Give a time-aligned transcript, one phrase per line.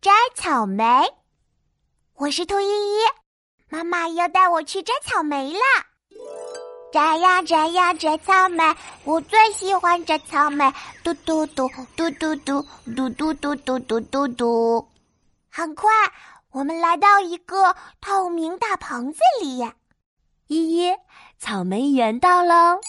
[0.00, 0.84] 摘草莓。
[2.14, 2.98] 我是兔依依，
[3.68, 5.60] 妈妈要带我去摘草莓啦！
[6.92, 10.72] 摘呀摘呀摘草莓，我最喜欢摘草莓。
[11.02, 12.62] 嘟嘟嘟嘟嘟嘟
[12.94, 14.88] 嘟嘟嘟嘟嘟嘟嘟。
[15.50, 15.90] 很快，
[16.52, 19.68] 我们来到一个透明大棚子里。
[20.46, 20.96] 依依，
[21.40, 22.80] 草莓园到喽！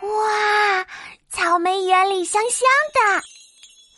[0.00, 0.84] 哇，
[1.28, 3.22] 草莓园里香香的。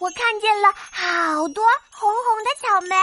[0.03, 2.96] 我看见了好多红红的草莓，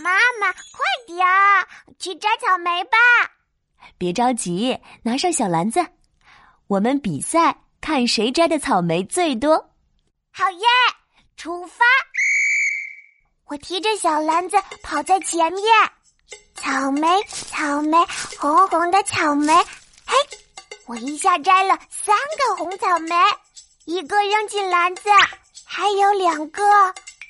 [0.00, 1.66] 妈妈，快点儿
[1.98, 2.96] 去摘草莓吧！
[3.98, 5.84] 别着急，拿上小篮子，
[6.68, 9.56] 我们比赛看谁摘的草莓最多。
[10.30, 10.66] 好耶，
[11.36, 11.84] 出发！
[13.46, 15.64] 我提着小篮子跑在前面，
[16.54, 17.98] 草莓，草莓，
[18.38, 19.52] 红红的草莓，
[20.06, 20.16] 嘿，
[20.86, 23.16] 我一下摘了三个红草莓，
[23.84, 25.10] 一个扔进篮子。
[25.72, 26.64] 还有两个，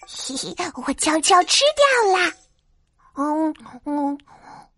[0.08, 2.32] 嘿嘿，我悄悄吃掉啦。
[3.14, 3.54] 嗯
[3.84, 4.18] 嗯，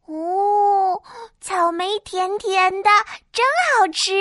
[0.07, 1.01] 哦，
[1.41, 2.91] 草莓甜甜的，
[3.33, 3.47] 真
[3.79, 4.13] 好吃。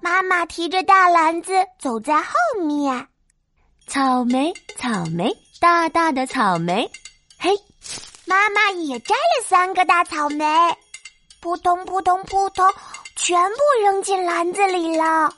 [0.00, 2.32] 妈妈提着大篮子走在后
[2.64, 3.06] 面。
[3.86, 6.90] 草莓，草莓，大大的草莓。
[7.38, 7.50] 嘿，
[8.24, 10.46] 妈妈也摘了三个大草莓，
[11.42, 12.66] 扑通扑通扑通，
[13.14, 15.30] 全部扔进篮子里了。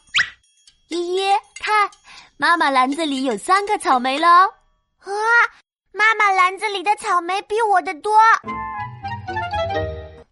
[0.86, 1.28] 依依，
[1.58, 1.90] 看。
[2.36, 4.26] 妈妈篮子里有三个草莓喽！
[4.26, 5.12] 啊，
[5.92, 8.12] 妈妈篮子里的草莓比我的多。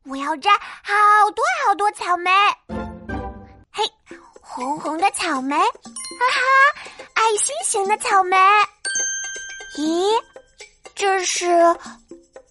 [0.04, 0.50] 我要摘
[0.82, 0.94] 好
[1.34, 2.30] 多好多草莓。
[3.70, 3.84] 嘿，
[4.40, 8.36] 红红的草莓，哈哈，爱心形的草莓。
[9.76, 10.22] 咦，
[10.94, 11.46] 这是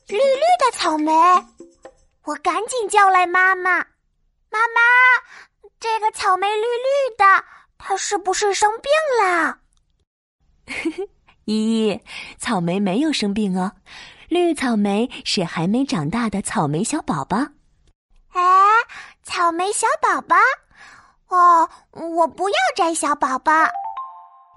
[0.07, 1.11] 绿绿的草莓。
[2.25, 3.77] 我赶紧叫来妈妈，
[4.49, 4.81] 妈妈，
[5.79, 7.25] 这个草莓绿绿的。
[7.77, 9.57] 他是不是生病了？
[11.45, 12.01] 依依，
[12.37, 13.71] 草莓没有生病哦，
[14.27, 17.37] 绿草莓是还没长大的草莓小宝宝。
[18.33, 18.41] 哎，
[19.23, 20.35] 草莓小宝宝，
[21.29, 23.53] 哦，我不要摘小宝宝。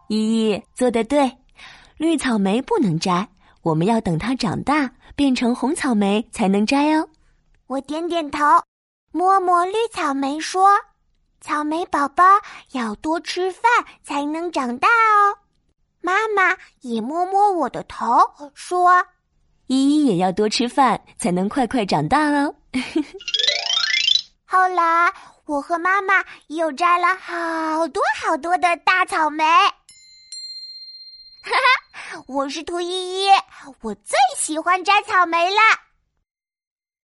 [0.09, 1.39] 依依做的对，
[1.97, 3.29] 绿草莓不能摘，
[3.63, 7.09] 我们要等它长大变成红草莓才能摘哦。
[7.69, 8.45] 我点点头，
[9.13, 10.69] 摸摸绿草莓说。
[11.41, 12.23] 草莓宝宝
[12.73, 13.63] 要多吃饭
[14.03, 15.39] 才能长大哦。
[16.03, 18.07] 妈妈也摸摸我的头，
[18.55, 19.05] 说
[19.67, 22.55] ：“依依也要多吃饭才能快快长大哦。
[24.45, 25.13] ”后来，
[25.47, 29.45] 我和妈妈又摘了好多好多的大草莓。
[31.43, 33.29] 哈哈，我是兔依依，
[33.81, 35.61] 我最喜欢摘草莓了。